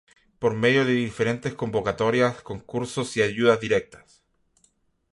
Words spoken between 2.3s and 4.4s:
concursos y ayudas directas.